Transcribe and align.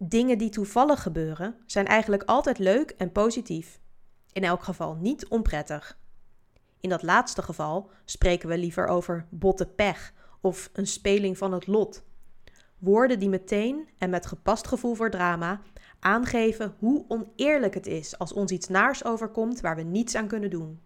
Dingen 0.00 0.38
die 0.38 0.48
toevallig 0.48 1.02
gebeuren 1.02 1.54
zijn 1.66 1.86
eigenlijk 1.86 2.22
altijd 2.22 2.58
leuk 2.58 2.90
en 2.90 3.12
positief. 3.12 3.80
In 4.32 4.44
elk 4.44 4.62
geval 4.62 4.94
niet 4.94 5.28
onprettig. 5.28 5.98
In 6.80 6.88
dat 6.88 7.02
laatste 7.02 7.42
geval 7.42 7.90
spreken 8.04 8.48
we 8.48 8.58
liever 8.58 8.86
over 8.86 9.26
botte 9.28 9.66
pech 9.66 10.12
of 10.40 10.70
een 10.72 10.86
speling 10.86 11.38
van 11.38 11.52
het 11.52 11.66
lot. 11.66 12.02
Woorden 12.78 13.18
die 13.18 13.28
meteen 13.28 13.88
en 13.98 14.10
met 14.10 14.26
gepast 14.26 14.66
gevoel 14.66 14.94
voor 14.94 15.10
drama 15.10 15.60
aangeven 16.00 16.74
hoe 16.78 17.04
oneerlijk 17.08 17.74
het 17.74 17.86
is 17.86 18.18
als 18.18 18.32
ons 18.32 18.50
iets 18.52 18.68
naars 18.68 19.04
overkomt 19.04 19.60
waar 19.60 19.76
we 19.76 19.82
niets 19.82 20.14
aan 20.14 20.28
kunnen 20.28 20.50
doen. 20.50 20.80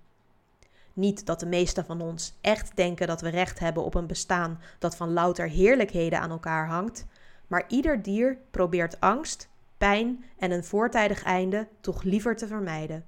Niet 0.93 1.27
dat 1.27 1.41
de 1.41 1.47
meesten 1.47 1.85
van 1.85 2.01
ons 2.01 2.39
echt 2.41 2.77
denken 2.77 3.07
dat 3.07 3.21
we 3.21 3.29
recht 3.29 3.59
hebben 3.59 3.85
op 3.85 3.95
een 3.95 4.07
bestaan 4.07 4.61
dat 4.79 4.97
van 4.97 5.13
louter 5.13 5.49
heerlijkheden 5.49 6.21
aan 6.21 6.31
elkaar 6.31 6.69
hangt, 6.69 7.07
maar 7.53 7.65
ieder 7.69 8.03
dier 8.03 8.39
probeert 8.51 9.01
angst, 9.01 9.49
pijn 9.79 10.25
en 10.39 10.51
een 10.51 10.65
voortijdig 10.65 11.23
einde 11.23 11.69
toch 11.81 12.03
liever 12.03 12.37
te 12.37 12.47
vermijden. 12.47 13.07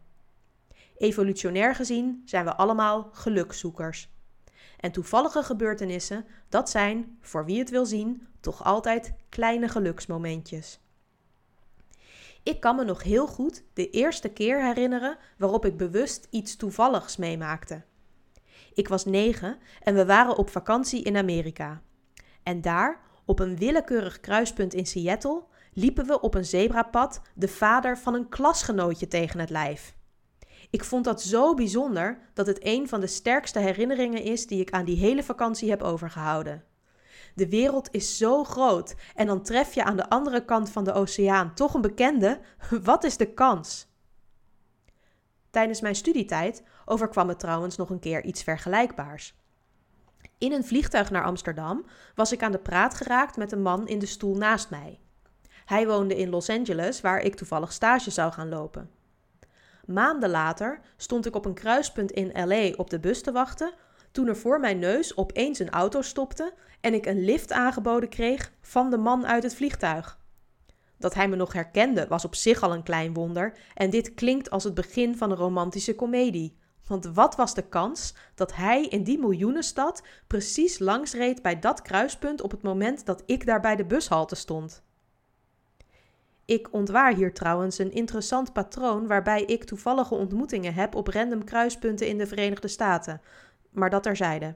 Evolutionair 0.96 1.74
gezien 1.74 2.22
zijn 2.24 2.44
we 2.44 2.54
allemaal 2.54 3.08
gelukzoekers. 3.12 4.12
En 4.80 4.92
toevallige 4.92 5.42
gebeurtenissen, 5.42 6.26
dat 6.48 6.70
zijn, 6.70 7.18
voor 7.20 7.44
wie 7.44 7.58
het 7.58 7.70
wil 7.70 7.86
zien, 7.86 8.26
toch 8.40 8.64
altijd 8.64 9.14
kleine 9.28 9.68
geluksmomentjes. 9.68 10.80
Ik 12.42 12.60
kan 12.60 12.76
me 12.76 12.84
nog 12.84 13.02
heel 13.02 13.26
goed 13.26 13.64
de 13.72 13.90
eerste 13.90 14.28
keer 14.28 14.64
herinneren 14.64 15.18
waarop 15.38 15.64
ik 15.64 15.76
bewust 15.76 16.26
iets 16.30 16.56
toevalligs 16.56 17.16
meemaakte. 17.16 17.82
Ik 18.74 18.88
was 18.88 19.04
negen 19.04 19.58
en 19.80 19.94
we 19.94 20.06
waren 20.06 20.36
op 20.36 20.50
vakantie 20.50 21.02
in 21.02 21.16
Amerika. 21.16 21.82
En 22.42 22.60
daar, 22.60 23.03
op 23.24 23.38
een 23.38 23.56
willekeurig 23.56 24.20
kruispunt 24.20 24.74
in 24.74 24.86
Seattle, 24.86 25.42
liepen 25.72 26.06
we 26.06 26.20
op 26.20 26.34
een 26.34 26.44
zebrapad 26.44 27.20
de 27.34 27.48
vader 27.48 27.98
van 27.98 28.14
een 28.14 28.28
klasgenootje 28.28 29.08
tegen 29.08 29.40
het 29.40 29.50
lijf. 29.50 29.94
Ik 30.70 30.84
vond 30.84 31.04
dat 31.04 31.22
zo 31.22 31.54
bijzonder 31.54 32.18
dat 32.34 32.46
het 32.46 32.58
een 32.60 32.88
van 32.88 33.00
de 33.00 33.06
sterkste 33.06 33.58
herinneringen 33.58 34.22
is 34.22 34.46
die 34.46 34.60
ik 34.60 34.70
aan 34.70 34.84
die 34.84 34.96
hele 34.96 35.22
vakantie 35.22 35.70
heb 35.70 35.82
overgehouden. 35.82 36.64
De 37.34 37.48
wereld 37.48 37.88
is 37.90 38.16
zo 38.16 38.44
groot 38.44 38.94
en 39.14 39.26
dan 39.26 39.42
tref 39.42 39.74
je 39.74 39.84
aan 39.84 39.96
de 39.96 40.08
andere 40.08 40.44
kant 40.44 40.70
van 40.70 40.84
de 40.84 40.92
oceaan 40.92 41.54
toch 41.54 41.74
een 41.74 41.80
bekende. 41.80 42.40
Wat 42.82 43.04
is 43.04 43.16
de 43.16 43.32
kans? 43.32 43.92
Tijdens 45.50 45.80
mijn 45.80 45.94
studietijd 45.94 46.62
overkwam 46.84 47.26
me 47.26 47.36
trouwens 47.36 47.76
nog 47.76 47.90
een 47.90 47.98
keer 47.98 48.24
iets 48.24 48.42
vergelijkbaars. 48.42 49.34
In 50.38 50.52
een 50.52 50.64
vliegtuig 50.64 51.10
naar 51.10 51.24
Amsterdam 51.24 51.84
was 52.14 52.32
ik 52.32 52.42
aan 52.42 52.52
de 52.52 52.58
praat 52.58 52.94
geraakt 52.94 53.36
met 53.36 53.52
een 53.52 53.62
man 53.62 53.88
in 53.88 53.98
de 53.98 54.06
stoel 54.06 54.36
naast 54.36 54.70
mij. 54.70 54.98
Hij 55.64 55.86
woonde 55.86 56.16
in 56.16 56.30
Los 56.30 56.50
Angeles, 56.50 57.00
waar 57.00 57.20
ik 57.20 57.34
toevallig 57.34 57.72
stage 57.72 58.10
zou 58.10 58.32
gaan 58.32 58.48
lopen. 58.48 58.90
Maanden 59.86 60.30
later 60.30 60.80
stond 60.96 61.26
ik 61.26 61.36
op 61.36 61.44
een 61.44 61.54
kruispunt 61.54 62.10
in 62.10 62.46
LA 62.46 62.70
op 62.76 62.90
de 62.90 63.00
bus 63.00 63.22
te 63.22 63.32
wachten 63.32 63.72
toen 64.10 64.26
er 64.26 64.36
voor 64.36 64.60
mijn 64.60 64.78
neus 64.78 65.16
opeens 65.16 65.58
een 65.58 65.70
auto 65.70 66.02
stopte 66.02 66.54
en 66.80 66.94
ik 66.94 67.06
een 67.06 67.24
lift 67.24 67.52
aangeboden 67.52 68.08
kreeg 68.08 68.52
van 68.60 68.90
de 68.90 68.96
man 68.96 69.26
uit 69.26 69.42
het 69.42 69.54
vliegtuig. 69.54 70.18
Dat 70.98 71.14
hij 71.14 71.28
me 71.28 71.36
nog 71.36 71.52
herkende 71.52 72.06
was 72.06 72.24
op 72.24 72.34
zich 72.34 72.62
al 72.62 72.72
een 72.72 72.82
klein 72.82 73.14
wonder 73.14 73.56
en 73.74 73.90
dit 73.90 74.14
klinkt 74.14 74.50
als 74.50 74.64
het 74.64 74.74
begin 74.74 75.16
van 75.16 75.30
een 75.30 75.36
romantische 75.36 75.94
komedie. 75.94 76.56
Want 76.86 77.04
wat 77.04 77.36
was 77.36 77.54
de 77.54 77.68
kans 77.68 78.14
dat 78.34 78.54
hij 78.54 78.86
in 78.86 79.04
die 79.04 79.18
miljoenenstad 79.18 80.02
precies 80.26 80.78
langs 80.78 81.12
reed 81.12 81.42
bij 81.42 81.58
dat 81.58 81.82
kruispunt 81.82 82.40
op 82.40 82.50
het 82.50 82.62
moment 82.62 83.06
dat 83.06 83.22
ik 83.26 83.46
daar 83.46 83.60
bij 83.60 83.76
de 83.76 83.84
bushalte 83.84 84.34
stond? 84.34 84.82
Ik 86.44 86.72
ontwaar 86.72 87.14
hier 87.14 87.34
trouwens 87.34 87.78
een 87.78 87.92
interessant 87.92 88.52
patroon 88.52 89.06
waarbij 89.06 89.42
ik 89.42 89.64
toevallige 89.64 90.14
ontmoetingen 90.14 90.74
heb 90.74 90.94
op 90.94 91.08
random 91.08 91.44
kruispunten 91.44 92.06
in 92.06 92.18
de 92.18 92.26
Verenigde 92.26 92.68
Staten, 92.68 93.20
maar 93.70 93.90
dat 93.90 94.02
terzijde. 94.02 94.54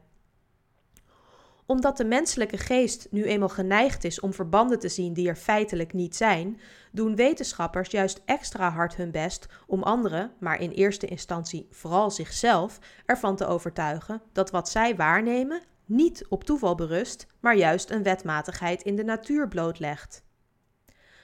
Omdat 1.70 1.96
de 1.96 2.04
menselijke 2.04 2.56
geest 2.56 3.06
nu 3.10 3.24
eenmaal 3.24 3.48
geneigd 3.48 4.04
is 4.04 4.20
om 4.20 4.32
verbanden 4.32 4.78
te 4.78 4.88
zien 4.88 5.12
die 5.12 5.28
er 5.28 5.36
feitelijk 5.36 5.92
niet 5.92 6.16
zijn, 6.16 6.60
doen 6.92 7.16
wetenschappers 7.16 7.90
juist 7.90 8.22
extra 8.24 8.70
hard 8.70 8.96
hun 8.96 9.10
best 9.10 9.46
om 9.66 9.82
anderen, 9.82 10.32
maar 10.40 10.60
in 10.60 10.70
eerste 10.70 11.06
instantie 11.06 11.66
vooral 11.70 12.10
zichzelf, 12.10 12.78
ervan 13.04 13.36
te 13.36 13.46
overtuigen 13.46 14.22
dat 14.32 14.50
wat 14.50 14.68
zij 14.68 14.96
waarnemen 14.96 15.62
niet 15.84 16.26
op 16.28 16.44
toeval 16.44 16.74
berust, 16.74 17.26
maar 17.40 17.56
juist 17.56 17.90
een 17.90 18.02
wetmatigheid 18.02 18.82
in 18.82 18.96
de 18.96 19.04
natuur 19.04 19.48
blootlegt. 19.48 20.24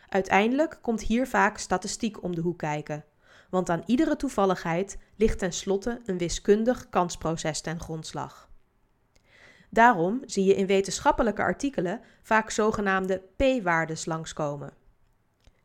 Uiteindelijk 0.08 0.78
komt 0.82 1.02
hier 1.02 1.26
vaak 1.26 1.58
statistiek 1.58 2.22
om 2.22 2.34
de 2.34 2.40
hoek 2.40 2.58
kijken 2.58 3.04
want 3.50 3.70
aan 3.70 3.82
iedere 3.86 4.16
toevalligheid 4.16 4.98
ligt 5.16 5.38
tenslotte 5.38 6.00
een 6.04 6.18
wiskundig 6.18 6.88
kansproces 6.88 7.60
ten 7.60 7.80
grondslag. 7.80 8.48
Daarom 9.74 10.20
zie 10.24 10.44
je 10.44 10.54
in 10.54 10.66
wetenschappelijke 10.66 11.42
artikelen 11.42 12.00
vaak 12.22 12.50
zogenaamde 12.50 13.22
p-waardes 13.36 14.04
langskomen. 14.04 14.72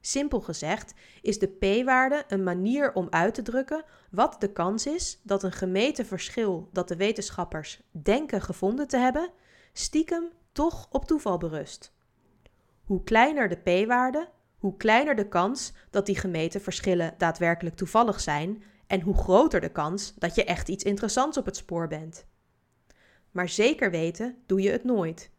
Simpel 0.02 0.42
gezegd 0.42 0.94
is 1.22 1.40
de 1.40 1.48
p-waarde 1.48 2.24
een 2.28 2.44
manier 2.44 2.94
om 2.94 3.08
uit 3.10 3.34
te 3.34 3.42
drukken 3.42 3.84
wat 4.12 4.36
de 4.40 4.52
kans 4.52 4.88
is 4.88 5.20
dat 5.24 5.44
een 5.44 5.52
gemeten 5.52 6.06
verschil 6.06 6.70
dat 6.72 6.88
de 6.88 6.96
wetenschappers 6.96 7.82
denken 7.92 8.42
gevonden 8.42 8.88
te 8.88 8.98
hebben, 8.98 9.30
stiekem 9.74 10.30
toch 10.52 10.88
op 10.92 11.06
toeval 11.06 11.38
berust. 11.38 11.94
Hoe 12.84 13.04
kleiner 13.04 13.50
de 13.50 13.84
p-waarde, 13.84 14.30
hoe 14.58 14.78
kleiner 14.78 15.16
de 15.16 15.28
kans 15.28 15.74
dat 15.90 16.06
die 16.06 16.18
gemeten 16.18 16.62
verschillen 16.62 17.14
daadwerkelijk 17.18 17.76
toevallig 17.76 18.20
zijn 18.20 18.64
en 18.88 19.02
hoe 19.02 19.18
groter 19.18 19.62
de 19.62 19.72
kans 19.72 20.14
dat 20.18 20.36
je 20.36 20.44
echt 20.44 20.70
iets 20.70 20.84
interessants 20.84 21.38
op 21.38 21.46
het 21.46 21.56
spoor 21.56 21.88
bent. 21.88 22.28
Maar 23.32 23.50
zeker 23.50 23.92
weten 23.92 24.38
doe 24.46 24.62
je 24.62 24.72
het 24.72 24.84
nooit. 24.84 25.30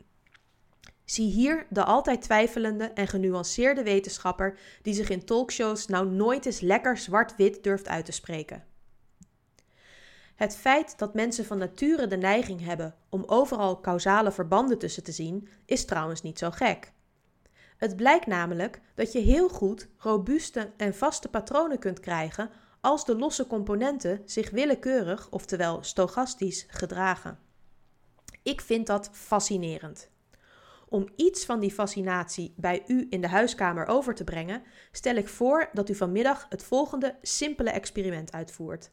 Zie 1.05 1.31
hier 1.31 1.67
de 1.71 1.85
altijd 1.85 2.23
twijfelende 2.23 2.85
en 2.85 3.09
genuanceerde 3.09 3.83
wetenschapper 3.83 4.59
die 4.83 4.95
zich 4.95 5.09
in 5.09 5.25
talkshows 5.25 5.87
nou 5.87 6.11
nooit 6.11 6.47
eens 6.47 6.61
lekker 6.61 6.99
zwart-wit 6.99 7.63
durft 7.63 7.89
uit 7.89 8.05
te 8.05 8.13
spreken. 8.13 8.65
Het 10.35 10.57
feit 10.57 10.99
dat 10.99 11.15
mensen 11.15 11.45
van 11.45 11.59
nature 11.59 12.07
de 12.07 12.17
neiging 12.17 12.65
hebben 12.65 12.95
om 13.09 13.23
overal 13.27 13.81
causale 13.81 14.33
verbanden 14.33 14.79
tussen 14.79 15.03
te 15.03 15.13
zien, 15.13 15.49
is 15.65 15.85
trouwens 15.85 16.23
niet 16.23 16.39
zo 16.39 16.51
gek. 16.51 16.93
Het 17.77 17.97
blijkt 17.97 18.27
namelijk 18.27 18.81
dat 18.95 19.13
je 19.13 19.19
heel 19.19 19.49
goed 19.49 19.89
robuuste 19.97 20.71
en 20.77 20.95
vaste 20.95 21.29
patronen 21.29 21.79
kunt 21.79 22.01
krijgen 22.01 22.51
als 22.81 23.05
de 23.05 23.17
losse 23.17 23.47
componenten 23.47 24.23
zich 24.25 24.51
willekeurig, 24.51 25.31
oftewel 25.31 25.83
stochastisch, 25.83 26.67
gedragen. 26.69 27.39
Ik 28.43 28.61
vind 28.61 28.87
dat 28.87 29.11
fascinerend. 29.13 30.11
Om 30.89 31.09
iets 31.17 31.45
van 31.45 31.61
die 31.61 31.71
fascinatie 31.71 32.55
bij 32.57 32.83
u 32.87 33.07
in 33.11 33.21
de 33.21 33.29
huiskamer 33.29 33.87
over 33.87 34.15
te 34.15 34.25
brengen, 34.25 34.63
stel 34.93 35.15
ik 35.15 35.29
voor 35.29 35.69
dat 35.73 35.89
u 35.89 35.95
vanmiddag 35.95 36.47
het 36.49 36.63
volgende 36.63 37.17
simpele 37.23 37.71
experiment 37.71 38.33
uitvoert. 38.33 38.91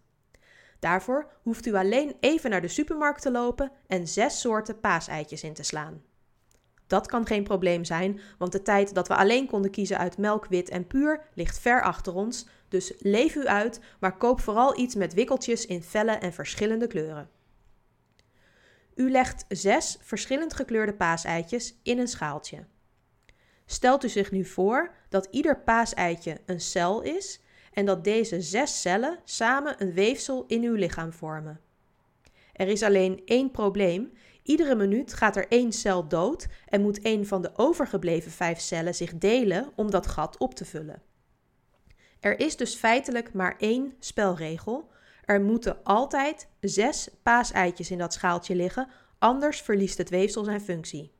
Daarvoor 0.79 1.31
hoeft 1.41 1.65
u 1.65 1.75
alleen 1.75 2.15
even 2.19 2.49
naar 2.49 2.61
de 2.61 2.67
supermarkt 2.67 3.21
te 3.21 3.31
lopen 3.31 3.71
en 3.87 4.07
zes 4.07 4.39
soorten 4.39 4.79
paaseitjes 4.79 5.43
in 5.43 5.53
te 5.53 5.63
slaan. 5.63 6.01
Dat 6.87 7.07
kan 7.07 7.25
geen 7.25 7.43
probleem 7.43 7.83
zijn, 7.83 8.19
want 8.37 8.51
de 8.51 8.61
tijd 8.61 8.93
dat 8.93 9.07
we 9.07 9.15
alleen 9.15 9.47
konden 9.47 9.71
kiezen 9.71 9.97
uit 9.97 10.17
melk, 10.17 10.45
wit 10.45 10.69
en 10.69 10.87
puur 10.87 11.21
ligt 11.33 11.59
ver 11.59 11.83
achter 11.83 12.13
ons. 12.13 12.47
Dus 12.67 12.93
leef 12.99 13.35
u 13.35 13.47
uit, 13.47 13.79
maar 13.99 14.17
koop 14.17 14.39
vooral 14.39 14.79
iets 14.79 14.95
met 14.95 15.13
wikkeltjes 15.13 15.65
in 15.65 15.83
felle 15.83 16.11
en 16.11 16.33
verschillende 16.33 16.87
kleuren. 16.87 17.29
U 18.97 19.11
legt 19.11 19.45
zes 19.47 19.97
verschillend 20.01 20.53
gekleurde 20.53 20.93
paaseitjes 20.93 21.79
in 21.83 21.99
een 21.99 22.07
schaaltje. 22.07 22.65
Stelt 23.65 24.03
u 24.03 24.09
zich 24.09 24.31
nu 24.31 24.45
voor 24.45 24.93
dat 25.09 25.27
ieder 25.31 25.59
paaseitje 25.59 26.37
een 26.45 26.61
cel 26.61 27.01
is 27.01 27.41
en 27.73 27.85
dat 27.85 28.03
deze 28.03 28.41
zes 28.41 28.81
cellen 28.81 29.19
samen 29.23 29.81
een 29.81 29.93
weefsel 29.93 30.45
in 30.47 30.63
uw 30.63 30.73
lichaam 30.73 31.13
vormen. 31.13 31.59
Er 32.53 32.67
is 32.67 32.83
alleen 32.83 33.21
één 33.25 33.51
probleem 33.51 34.11
Iedere 34.47 34.75
minuut 34.75 35.13
gaat 35.13 35.35
er 35.35 35.47
één 35.47 35.71
cel 35.71 36.07
dood 36.07 36.47
en 36.65 36.81
moet 36.81 37.05
een 37.05 37.27
van 37.27 37.41
de 37.41 37.51
overgebleven 37.55 38.31
vijf 38.31 38.59
cellen 38.59 38.95
zich 38.95 39.17
delen 39.17 39.71
om 39.75 39.91
dat 39.91 40.07
gat 40.07 40.37
op 40.37 40.55
te 40.55 40.65
vullen. 40.65 41.01
Er 42.19 42.39
is 42.39 42.55
dus 42.57 42.75
feitelijk 42.75 43.33
maar 43.33 43.55
één 43.57 43.93
spelregel. 43.99 44.89
Er 45.27 45.41
moeten 45.41 45.83
altijd 45.83 46.47
zes 46.59 47.09
paaseitjes 47.23 47.91
in 47.91 47.97
dat 47.97 48.13
schaaltje 48.13 48.55
liggen, 48.55 48.87
anders 49.19 49.61
verliest 49.61 49.97
het 49.97 50.09
weefsel 50.09 50.43
zijn 50.43 50.61
functie. 50.61 51.11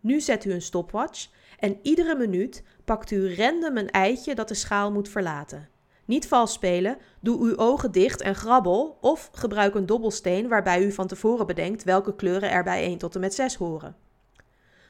Nu 0.00 0.20
zet 0.20 0.44
u 0.44 0.52
een 0.52 0.62
stopwatch 0.62 1.28
en 1.58 1.78
iedere 1.82 2.16
minuut 2.16 2.62
pakt 2.84 3.10
u 3.10 3.34
random 3.34 3.76
een 3.76 3.90
eitje 3.90 4.34
dat 4.34 4.48
de 4.48 4.54
schaal 4.54 4.92
moet 4.92 5.08
verlaten. 5.08 5.68
Niet 6.04 6.28
vals 6.28 6.52
spelen, 6.52 6.98
doe 7.20 7.40
uw 7.40 7.56
ogen 7.56 7.92
dicht 7.92 8.20
en 8.20 8.34
grabbel 8.34 8.98
of 9.00 9.30
gebruik 9.32 9.74
een 9.74 9.86
dobbelsteen 9.86 10.48
waarbij 10.48 10.84
u 10.84 10.92
van 10.92 11.06
tevoren 11.06 11.46
bedenkt 11.46 11.84
welke 11.84 12.14
kleuren 12.14 12.50
er 12.50 12.62
bij 12.64 12.82
1 12.82 12.98
tot 12.98 13.14
en 13.14 13.20
met 13.20 13.34
6 13.34 13.54
horen. 13.54 13.96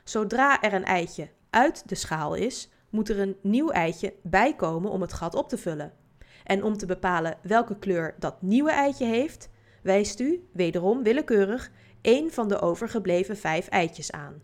Zodra 0.05 0.63
er 0.63 0.73
een 0.73 0.85
eitje 0.85 1.29
uit 1.51 1.89
de 1.89 1.95
schaal 1.95 2.35
is, 2.35 2.71
moet 2.91 3.09
er 3.09 3.19
een 3.19 3.37
nieuw 3.43 3.71
eitje 3.71 4.15
bijkomen 4.23 4.91
om 4.91 5.01
het 5.01 5.13
gat 5.13 5.35
op 5.35 5.49
te 5.49 5.59
vullen. 5.59 6.04
En 6.45 6.63
om 6.63 6.77
te 6.77 6.87
bepalen 6.87 7.39
welke 7.43 7.79
kleur 7.79 8.15
dat 8.19 8.43
nieuwe 8.43 8.71
eitje 8.71 9.07
heeft, 9.07 9.49
wijst 9.83 10.21
u, 10.21 10.49
wederom 10.53 11.03
willekeurig, 11.03 11.71
één 12.01 12.31
van 12.31 12.49
de 12.49 12.61
overgebleven 12.61 13.37
vijf 13.37 13.69
eitjes 13.69 14.13
aan. 14.13 14.43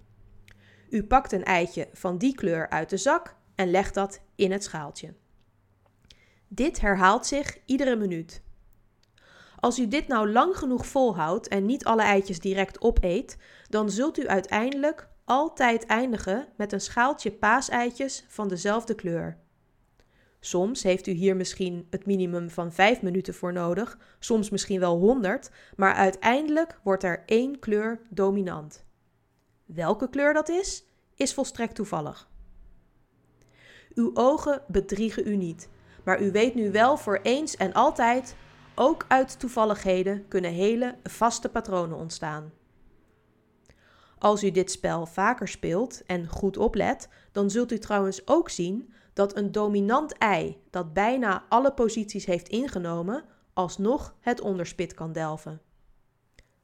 U 0.91 1.05
pakt 1.05 1.33
een 1.33 1.45
eitje 1.45 1.89
van 1.93 2.19
die 2.19 2.35
kleur 2.35 2.69
uit 2.69 2.91
de 2.91 2.97
zak 2.97 3.37
en 3.55 3.71
legt 3.71 3.95
dat 3.95 4.21
in 4.37 4.53
het 4.53 4.65
schaaltje. 4.65 5.15
Dit 6.49 6.81
herhaalt 6.81 7.27
zich 7.27 7.59
iedere 7.65 7.97
minuut. 7.97 8.43
Als 9.57 9.79
u 9.79 9.89
dit 9.89 10.09
nou 10.09 10.31
lang 10.31 10.57
genoeg 10.57 10.87
volhoudt 10.87 11.49
en 11.49 11.67
niet 11.67 11.85
alle 11.85 12.03
eitjes 12.03 12.41
direct 12.41 12.81
opeet, 12.81 13.37
dan 13.69 13.91
zult 13.91 14.19
u 14.19 14.29
uiteindelijk 14.29 15.09
altijd 15.25 15.87
eindigen 15.87 16.49
met 16.57 16.73
een 16.73 16.81
schaaltje 16.81 17.33
paaseitjes 17.33 18.25
van 18.29 18.49
dezelfde 18.49 18.95
kleur. 18.95 19.39
Soms 20.41 20.83
heeft 20.83 21.07
u 21.07 21.11
hier 21.13 21.37
misschien 21.37 21.87
het 21.91 22.07
minimum 22.07 22.51
van 22.51 22.73
5 22.73 23.03
minuten 23.03 23.35
voor 23.35 23.53
nodig, 23.53 23.99
soms 24.19 24.51
misschien 24.51 24.81
wel 24.81 24.99
100, 24.99 25.51
maar 25.77 25.95
uiteindelijk 25.95 26.81
wordt 26.83 27.03
er 27.03 27.23
één 27.27 27.59
kleur 27.59 28.01
dominant. 28.09 28.85
Welke 29.65 30.09
kleur 30.09 30.33
dat 30.33 30.49
is, 30.49 30.85
is 31.15 31.35
volstrekt 31.35 31.75
toevallig. 31.75 32.29
Uw 33.95 34.11
ogen 34.15 34.63
bedriegen 34.69 35.29
u 35.29 35.37
niet, 35.37 35.69
maar 36.05 36.23
u 36.23 36.31
weet 36.31 36.55
nu 36.55 36.71
wel 36.71 36.97
voor 36.97 37.21
eens 37.23 37.57
en 37.57 37.73
altijd, 37.73 38.37
ook 38.75 39.05
uit 39.09 39.39
toevalligheden 39.39 40.29
kunnen 40.29 40.53
hele 40.53 40.97
vaste 41.03 41.49
patronen 41.49 41.97
ontstaan. 41.97 42.53
Als 44.19 44.45
u 44.45 44.51
dit 44.51 44.71
spel 44.71 45.07
vaker 45.07 45.49
speelt 45.49 46.03
en 46.07 46.29
goed 46.29 46.57
oplet, 46.57 47.09
dan 47.33 47.51
zult 47.51 47.73
u 47.73 47.79
trouwens 47.79 48.27
ook 48.27 48.49
zien 48.49 48.93
dat 49.13 49.37
een 49.37 49.53
dominant 49.53 50.19
ei 50.19 50.63
dat 50.71 50.93
bijna 50.93 51.45
alle 51.49 51.73
posities 51.73 52.25
heeft 52.25 52.49
ingenomen, 52.49 53.25
alsnog 53.53 54.17
het 54.21 54.41
onderspit 54.41 54.95
kan 54.95 55.13
delven. 55.13 55.61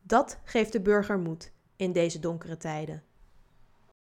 Dat 0.02 0.38
geeft 0.44 0.72
de 0.72 0.80
burger 0.80 1.18
moed 1.18 1.52
in 1.76 1.92
deze 1.92 2.18
donkere 2.18 2.56
tijden. 2.56 3.02